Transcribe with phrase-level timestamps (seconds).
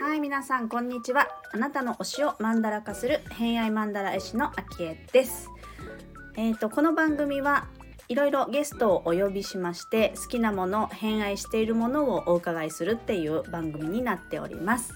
[0.00, 1.28] はい、皆さんこんにちは。
[1.52, 5.48] あなたの推しをマンダラ化する偏愛マンダラ絵師のあきえです。
[6.36, 7.68] えっ、とこの番組は
[8.08, 14.94] いろいろゲストをお呼びしまして好きなもの、偏愛しているものをお伺いするっていう番組になっております。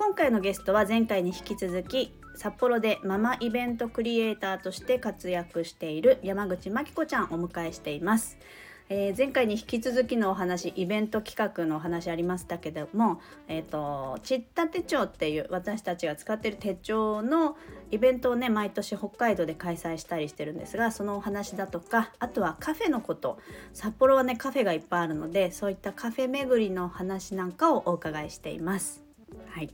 [0.00, 8.38] 今回のゲストは前回に引き続き札幌でママイベントクリエイターとして活躍している山口真紀子ちゃんをお迎えしています。
[8.88, 17.58] えー前回に引き続きのお話イベント企画のお話ありましたけども、えー、とちった手帳っていう私たちが使ってる手帳の
[17.90, 23.38] イベントをね毎年北海道で開催したりしてるんですがそのお話だとかあとはカフェのこと
[23.74, 29.04] 札幌はねカフェがいっぱいあるのでそういったカフェ巡りの話なんかをお伺いしています。
[29.50, 29.70] はい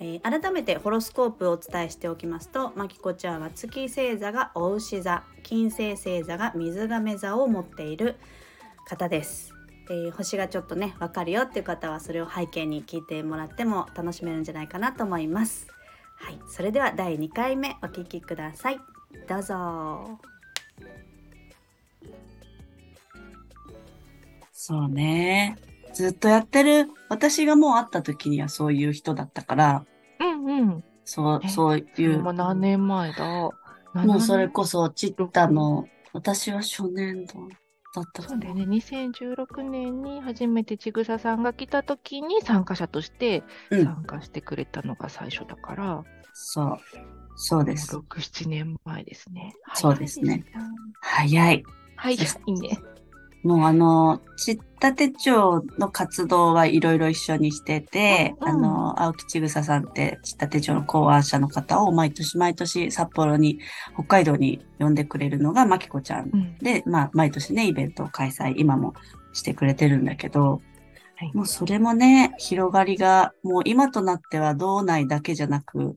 [0.00, 8.16] えー改めてホロスコープをお伝えしておきますとまきこちゃんは月星座がお牛座金星星座が水亀座を持っている
[8.86, 9.52] 方です、
[9.90, 15.66] えー星がちょっとねわかるよっていう方はそれを背景に聞いてもらっても楽しめるんじゃないかなと思います。
[16.16, 18.80] はいそれでは第2回目お聞きください。
[19.28, 20.18] どうぞ。
[24.52, 25.56] そうね。
[25.96, 29.86] ずっとやってる、私がもう会った時にはそういう人だったから、
[30.20, 30.84] うんうん。
[31.06, 33.24] そう、えそういう、もう何年前だ？
[33.24, 33.52] も
[34.18, 37.48] うそれこそ、チッタの、私は初年度
[37.94, 38.22] だった。
[38.22, 38.64] そうだよね。
[38.64, 46.78] 2016年に初めてちぐささんが来た時に参加者としてうん、参加してくれたのが最初だから、そう。
[47.36, 47.96] そうです。
[47.96, 49.54] 6、7年前ですね。
[49.72, 50.62] そうですね早いですね。
[51.00, 51.64] 早い。
[51.96, 52.78] はい、いいね。
[53.46, 63.60] もうあの、ちった手帳の活動はいろいろ一緒にしてて、うんあの、青木ちぐささんってちった手帳の考案者の方を毎年毎年札幌に、
[63.94, 66.30] 北海道に呼んでくれるのがまきこちゃん。
[66.32, 66.58] うん。
[66.58, 68.94] で、まあ、毎年ね、イベントを開催、今も
[69.32, 70.60] してくれてるんだけど、
[71.14, 71.30] はい。
[71.32, 75.96] もうそれもね、広がりが、もう今となっては道内だけじゃなく、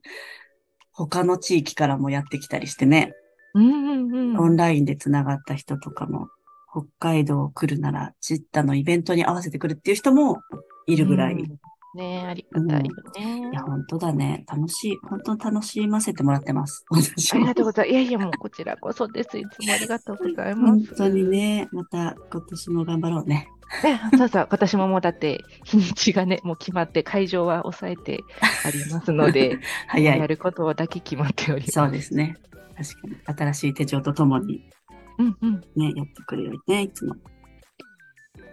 [0.91, 3.13] 他の地域からもやってきたりしてね、
[3.56, 4.40] うんうんうん。
[4.40, 6.29] オンラインでつながった人とかも、
[6.72, 10.40] 北海道来るなら、ジッタのイベントに合わせてくるっていう人も
[10.88, 11.34] いるぐらい。
[11.34, 11.59] うん
[11.96, 13.50] ねありがたいよね。
[13.52, 14.46] いや、本当だね。
[14.47, 16.85] 楽しい、本当楽しませてもらってます。
[17.34, 17.91] ありがとうございます。
[17.91, 19.40] いやいや、もうこちらこそです。
[19.40, 20.96] いつもありがとうございま本す。
[20.96, 21.24] 当に。
[21.24, 23.50] ね、また今年も頑張ろうね。
[23.84, 28.19] ね、 そうそう、私ももうだって日にちがね、もう決まって会場は抑えて
[28.66, 30.19] ありますので、 早い。
[30.19, 31.72] やることだけ決まっております。
[31.72, 32.35] そうですね。
[32.78, 33.52] 確かに。
[33.52, 34.63] 新しい手帳とともに
[35.19, 35.62] うんうん。
[35.75, 37.16] ね、やってくれるよね、いつも。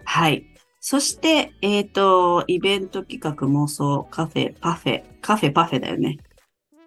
[0.03, 0.45] はい。
[0.79, 6.17] そして、えっ、と、イベント企画妄想、カフェ、パフェ、カフェ、パフェだよね。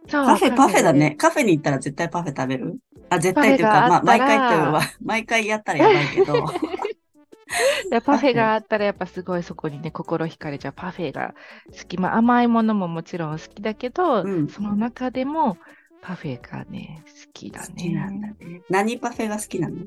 [0.09, 1.17] そうカフェ、パフェだね。。
[1.17, 2.79] カフェに行ったら絶対パフェ食べる？
[3.11, 6.47] あ、絶対というか、まあ、毎回というか、毎回やったらやばいけど。
[8.05, 10.73] パフェがあったらやっぱすごいそこにね、心惹かれちゃう。
[10.75, 11.35] パフェが
[11.77, 11.99] 好き。
[11.99, 15.59] まあ甘いものももちろん好きだけど、うんその中でも
[16.03, 17.67] パフェがね、好きだね。
[17.69, 18.63] 好きなんだね。
[18.69, 19.77] 何パフェが好きなの？
[19.77, 19.87] い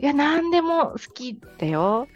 [0.00, 2.08] や、何でも好きだよ。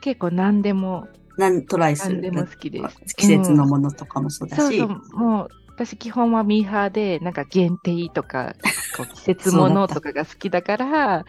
[0.00, 2.22] 結構何でも、何トライする？
[2.22, 3.14] 何でも好きです。
[3.16, 4.60] 季節のものとかもそうだし。
[4.60, 8.54] そうそう、もう私基本はミーハーで、なんか限定とか、
[8.96, 11.24] こう季節ものとかが好きだから、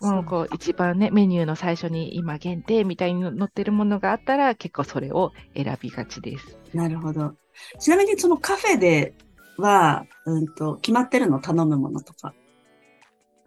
[0.00, 6.58] もうこう一番ね、メニューの最初に今限定みたいに載ってるものがあったら、結構それを選びがちです。
[6.74, 7.34] なるほど。
[7.80, 9.14] ちなみにそのカフェで
[9.58, 11.40] は、うんと、決まってるの？
[11.40, 12.34] 頼むものとか。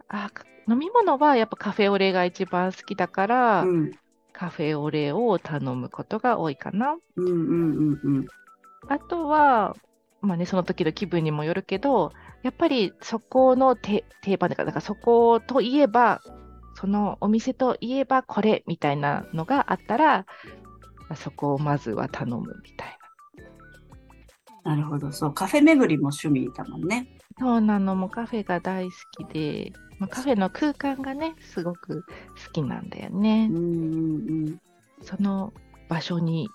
[0.08, 3.90] あ、か飲み物はやっぱカフェオレが一番好きだから、うん。
[4.32, 6.96] カフェオレを頼むことが多いかな。
[7.16, 8.26] うんうんうんうん。
[8.88, 9.74] あとは、
[10.20, 12.12] まあね、その時の気分にもよるけど、
[12.42, 16.20] やっぱりそこの定定番だから、だからそこといえば、
[16.74, 20.26] そのお店といえばこれみたいなのがあったら、
[21.08, 22.99] まあそこをまずは頼むみたいな
[24.64, 25.10] るほど。
[25.12, 27.08] そう、カフェ巡りも趣味だもんね。
[27.38, 27.46] な。
[27.46, 32.04] そうなのもカフェが大好きで、まあ、カフェの空間がね、すごく
[32.46, 33.56] 好きなんだよねうん。
[33.56, 34.58] うんうん。
[35.02, 35.52] その
[35.88, 36.48] 場所に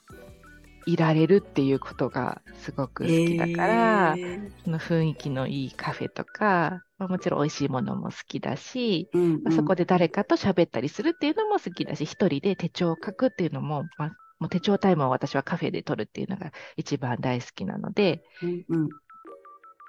[0.86, 18.90] いられるっていうことがすごく好きだから、へーその雰囲気のいいカフェとか、まあ、もちろん美味しいものも好きだし、うんうんまあそこで誰かと喋ったりするっていうのも好きだし、一人で手帳を書くっていうのも、まあ、もう手帳タイムを私はカフェで取るっていうのが一番大好きなので、うんうん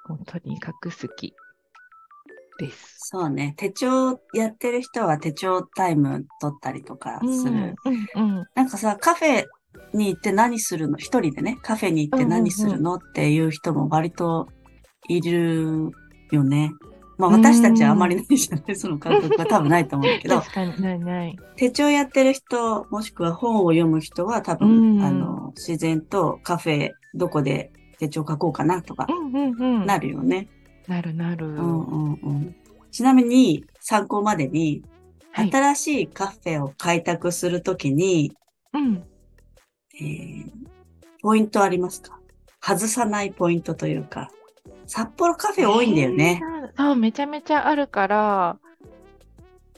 [0.09, 1.35] 本当に書く好き
[2.61, 2.95] です。
[3.11, 3.55] そうね。
[3.57, 7.75] 手帳やってる人は手帳タイム取ったりとかする。
[7.85, 9.47] うんうんうんなんかさ、カフェ
[9.95, 10.97] に行って何するの？
[10.97, 12.95] 一人でね、カフェに行って何するの？
[12.95, 14.47] っていう人も割と
[15.09, 15.91] いる
[16.31, 16.71] よね。
[17.19, 21.39] まあ私たちはあまりないじゃない、その感覚は多分ないと思うんだけど、 確かにないない。
[21.57, 29.07] 手帳やってる人、もしくは本を読む人は多分、うんあの、自然とカフェ、どこで手帳書こうかなとか。
[29.87, 30.49] なるよね。
[30.87, 31.47] なるなる。
[31.47, 32.57] うんうんうん。
[32.91, 34.83] ちなみに、参考までに、
[35.33, 35.51] はい。
[35.51, 38.33] 新しいカフェを開拓するときに、
[38.73, 39.03] うん。
[40.01, 40.51] えー
[41.23, 42.21] ポイントありますか？
[42.61, 44.31] 外さないポイントというか、
[44.87, 46.41] 札幌カフェ多いんだよね。
[46.41, 46.56] えー。
[46.77, 48.59] そう、めちゃめちゃあるから、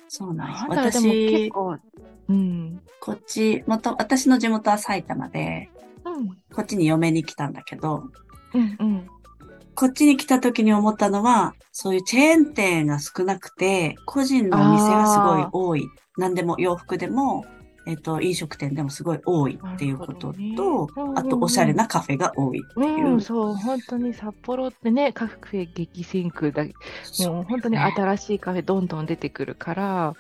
[0.08, 1.78] そうなんですなんだろう、でも結私、構、
[2.28, 2.80] うん。
[3.00, 5.70] こっち、もと、私の地元は埼玉で、
[6.04, 6.28] うん。
[6.52, 8.04] こっちに嫁に来たんだけど、
[8.54, 9.06] うんうん。
[9.74, 15.88] こっちに来た時に思ったのは、そういうチェーン店が少なくて、個人のお店がすごい多い。
[16.16, 17.44] 何でも洋服でも、
[17.88, 23.14] えっと、飲食店でもすごい多いっていうことなると、ほどねあと、おしゃれなカフェが多いっていう。
[23.14, 30.14] うん、そう、本当に札幌ってね、カフェ激戦区だ、もう本当に新しいカフェどんどん出てくるから、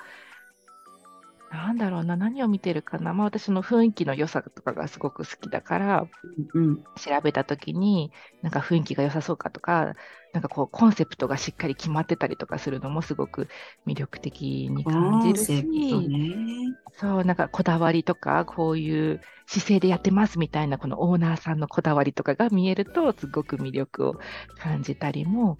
[1.50, 3.14] なんだろうな、何を見てるかな。
[3.14, 6.08] まあ私の雰囲気の良さとかがすごく好きだから、
[6.54, 6.84] うんうん。
[6.96, 8.12] 調べたときに、
[8.42, 9.94] なんか雰囲気が良さそうかとか、
[10.32, 13.48] なんかこうコンセプトがしっかり決まってたりとかするのもすごく
[13.86, 15.64] 魅力的に感じるし、
[16.08, 16.74] ね。
[17.00, 24.14] そう、なんかこだわりとか、こういう姿勢でやってますみたいな、このオーナーさんのこだわりとかが見えると、すごく魅力を
[24.60, 25.56] 感じたりも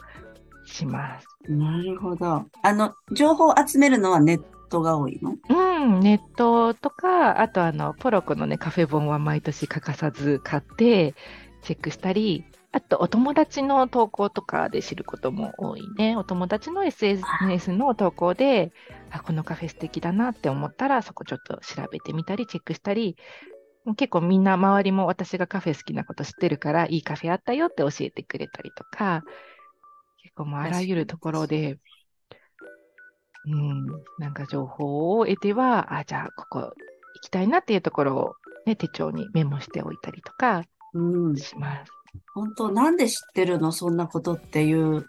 [0.67, 1.29] します。
[1.49, 2.45] なるほど。
[2.63, 5.37] あの、情報を集めるのはネットが多いの？
[5.49, 11.15] うん、ネットとか、あとあの、ポロコのね、カフェ本は毎年欠かさず買って、
[11.63, 16.17] チェックしたり、あとお友達の投稿とかで知ることも多いね。
[16.17, 18.73] お友達の SNS の投稿で、
[19.11, 23.17] あ、このカフェ素敵だなって思ったら、そこちょっと調べてみたり、チェックしたり、
[23.97, 29.23] 結構みんな周りも私がカフェ好きなこと知ってるから、いいカフェあったよって教えてくれたりとか、
[30.23, 31.79] 結構もうあらゆるところで、
[33.47, 33.87] うん、
[34.19, 36.73] なんか情報を得ては、あ、じゃあここ行
[37.23, 38.35] きたいなっていうところを、
[38.67, 40.63] ね、手帳にメモしておいたりとか
[40.93, 41.37] うん。
[41.37, 41.93] します。
[42.35, 43.73] 本当なんで知ってるの？
[43.73, 45.07] そんなことっていう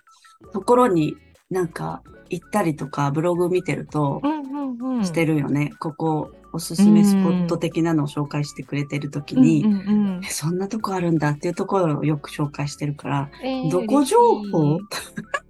[0.53, 1.15] ところに
[1.49, 5.05] なんか行ったりとかブログ見てるとうんうんうん。
[5.05, 5.71] してるよね。
[5.79, 14.17] ここおすすめスポット的なのを紹介してくれてるときに、うんうんうんえそんなとこあるんだっていうところをよく紹介してるから、えーどこ情
[14.51, 14.79] 報？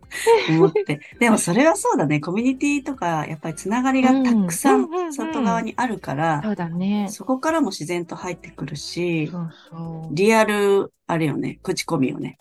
[0.49, 1.01] 思って。
[1.19, 2.19] でもそれはそうだね。
[2.19, 7.07] コミュニティとか、やっぱりつながりがたくさうん外側にあるから、そうだね。
[7.09, 10.15] そこからも自然と入ってくるし、そうそう。
[10.15, 12.37] リアル、あれよね、口コミよね。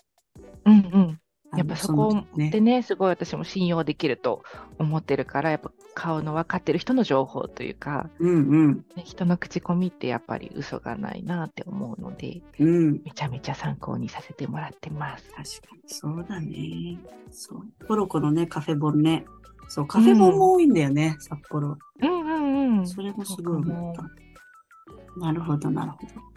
[0.65, 1.19] うんうん。
[1.55, 4.43] やっぱそこのねでね、すごい私も信用できると
[4.77, 8.85] 思ってるから、やっぱ顔の分かってる人の情報というか、うんうん。
[8.95, 13.01] ね人の口コミってやっぱり嘘がないなって思うので、うん。
[13.03, 15.23] めちゃめちゃ参考にさせてもらってます。
[15.31, 16.99] 確かに、そうだね。
[17.31, 17.85] そう。
[17.87, 19.25] ポロコのね、カフェ本ね。
[19.67, 21.77] そう、カフェ本も多いんだよね、札幌。
[22.01, 22.87] うんうんうん。
[22.87, 24.03] それもすごい思った。
[25.19, 26.28] なるほど、なるほど。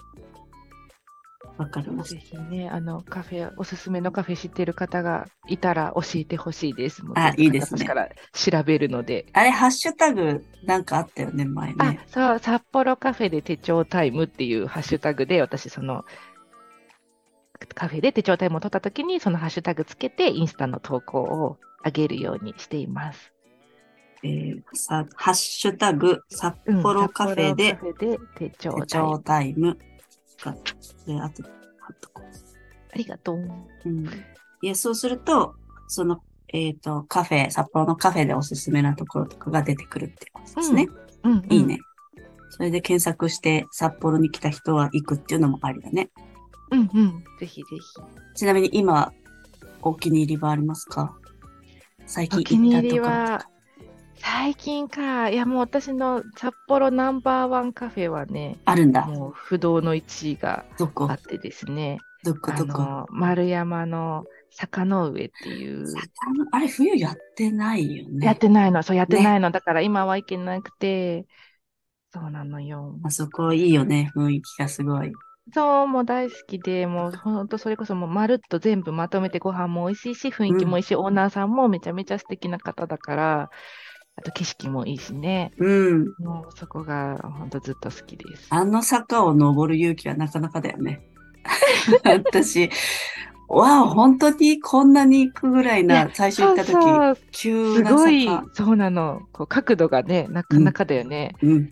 [1.58, 7.02] わかりましぜひね、あの、カフェ、おすすめのカフェ知ってる方がいたら教えてほしいです。
[7.14, 9.26] あいいですね私から調べるので。
[9.32, 9.40] た。
[9.40, 16.04] あれ、ハッシュタグなんかあったよね、前あね。、そう、札幌カフェで手帳タイムっていうハッシュタグで、私、その、
[17.74, 23.32] カフェで手帳タイムを取ったときに、そのハッシュタグつけて、インスタの投稿を上げるようにしています。
[24.24, 27.78] えーさ、ハッシュタグ、札うん幌カフェで
[28.36, 28.86] 手帳手
[29.26, 29.76] タイム帳。
[29.76, 29.91] タ
[30.50, 30.60] イム。
[30.60, 30.62] が
[31.06, 31.42] で、あと、
[31.88, 32.22] あとこ
[32.92, 33.36] ありがとう。
[33.36, 33.48] う。
[33.86, 34.06] うん。
[34.06, 35.54] いや、そうすると、
[35.88, 40.88] その、えっ、と、カフェ、札幌のカフェでおすすめなところとかが出てくるってことですね。
[41.22, 41.78] うん、うんいいね。。
[42.50, 46.10] それで検索して札幌に来た人は行くっていうのもありだね。
[46.70, 47.24] うんうん。
[47.40, 47.80] ぜひぜひ。
[48.34, 49.12] ちなみに今、
[49.80, 51.16] お気に入りはありますか？
[52.06, 53.50] 最近お気に入り行ったところとはか。、
[54.22, 55.28] 最近か。
[55.30, 59.08] いや、もう私の札幌ナンバーワンカフェはね、あるんだ。
[59.08, 60.64] もう不動の1位が
[61.06, 62.52] あってですね、あどこ？
[62.52, 62.68] どこ？
[62.68, 68.26] の、丸山の坂の上っていう、魚あれ、冬やってないよね。
[68.26, 69.50] やってないの、そうやってないの。
[69.50, 71.26] だから今は行けなくて、
[72.12, 72.98] そうなのよ。
[73.02, 74.12] あそこいいよね。
[74.14, 75.12] 雰囲気がすごい。
[75.54, 83.50] そう、もう大好きで、もうほんとそれこそもうまるっと全部まとめてご飯も美味しいし、雰囲気もいいし、オーナーさんもめちゃめちゃ素敵な方だから、
[84.22, 85.50] あと景色もいいしね。
[85.58, 86.14] うん。
[86.20, 88.46] もうそこがほんとずっと好きです。
[88.50, 91.00] あの坂を登る勇気はなかなかだよね。
[92.04, 92.70] 私、
[93.48, 99.22] わあ、本当にこんなに行くぐらいいなや、最初行った時、そうそう急なすごい坂。、そうなの。
[99.32, 101.34] こう角度がね、なかなかだよね。
[101.42, 101.70] うん。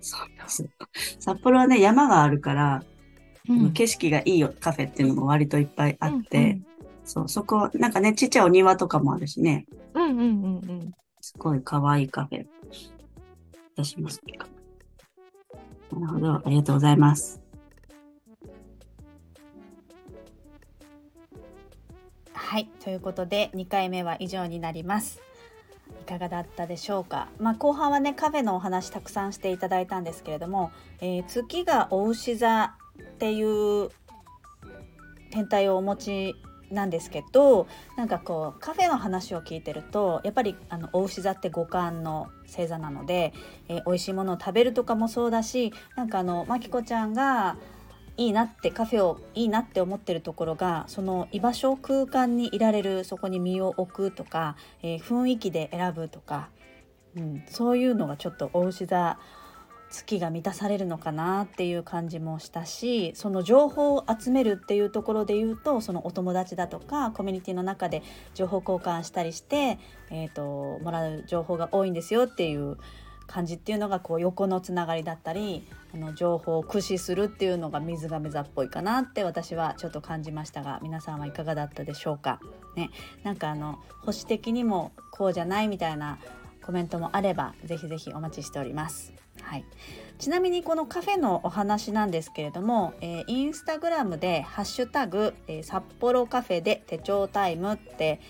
[0.00, 0.70] そうそう。
[1.18, 2.82] 札幌はね、山があるから、
[3.48, 6.66] うん景色がいいよカフェっていうのも割といっぱいあって、うんうん
[7.02, 9.66] そう、そこ、なんかね、ちっちゃいお庭とかもあるしね。
[9.94, 10.92] うんうんうんうん。
[11.20, 12.46] すごい可愛いカフェ。
[13.76, 16.00] 出しますけど。
[16.00, 16.32] なるほど。
[16.34, 17.40] ありがとうございます。
[22.32, 25.20] はい、ということで2回目は以上になります。
[26.02, 27.28] いかがだったでしょうか？
[27.38, 33.90] まあ後半はねカフェのお話たくさんしていただいたんですけれども、えー月がお牛座っていう
[35.30, 36.34] 天体をお持ち
[36.70, 43.32] なんですけどなんかこうカフェの話を聞いてるとやっぱりあのお牛座って五感の星座なので、
[43.68, 47.56] えー美味しいものを食べるとかもそうだしなんかあのまきこちゃんが
[48.16, 56.50] いいなってカフェをいいなって思ってるところがその居場所空間にいられるそこに身を置くとか、えー雰囲気で選ぶとか、
[57.16, 59.18] うん、そういうのがちょっとお牛座
[59.90, 68.02] 月が満たされるのかなっていう感じもしたしその情報を集めるっていうところで言うとそのお友達だとかコミュニティの中で
[68.34, 69.78] 情報交換したりして、
[70.10, 72.78] えー、ともらう情報が多いんですよっていう
[73.26, 82.40] 感じっていうのがこう横のつながりだったりあの情報を駆使するっていうのが水亀座っぽいかなって私はちょっと感じましたが皆さんはいかがだったでしょうか。
[82.74, 82.90] ね、
[83.22, 86.18] なんかあの保守的にもこうじゃないみたいな
[86.64, 89.12] コメントもあればぜひぜひお待ちしております。
[89.42, 89.64] はい、
[90.18, 98.20] ちなみにこのカフェのお話なんですけれども、えーインスタグラムで「ハッシュタグ、えー札幌カフェで手帳タイム」って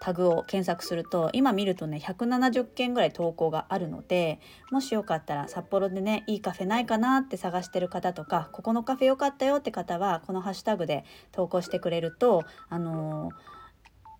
[0.00, 13.56] タグを検索すると今見るとね170件ぐらい投稿があるのでもしよかったら札幌でねいいカフェないかなって探してる方とかここのカフェ良かったよって方はこのハッシュタグで投稿してくれるとあのー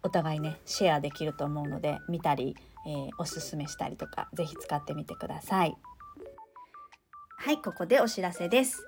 [0.07, 5.77] お互いねシェアできると思うので見たり、えーおすすめしたりとかぜひ使ってみてください。
[7.39, 8.87] はいここでお知らせです。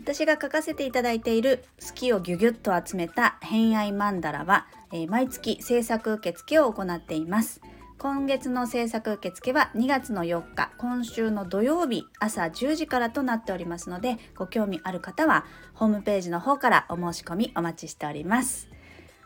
[0.00, 7.60] 私が書かせていただいている好きをギュギュッと集めた偏愛マンダラは、えー毎月制作受付を行っています。
[7.98, 18.70] 今月の制作受付は2月の4日今週の土曜日朝10時からとなっておりますのでご興味ある方はホームページの方からお申し込みお待ちしております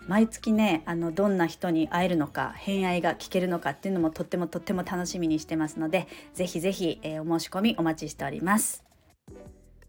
[0.06, 8.84] 毎月ねあのどんな人に会えるのか偏愛が聞けるのかっていうのもとってもとっても楽しみにしてますのでぜひぜひ、えーお申し込みお待ちしております。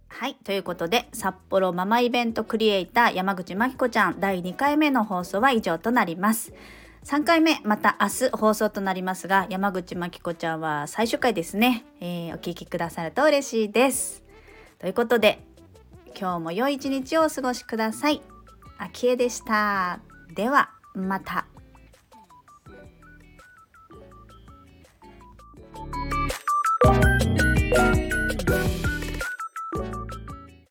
[0.08, 6.54] はいということで札幌ママイベントクリエイター山口真紀子ちゃん第2回目の放送は以上となります。
[7.04, 14.24] 3回目また明日放送となりますが山口真紀子ちゃんは最終回ですね、えーお聞きくださると嬉しいです。
[14.80, 15.40] ということで
[16.18, 18.35] 今日も良い一日をお過ごしください。
[18.78, 20.00] あきえでした。
[20.36, 21.46] ではまた。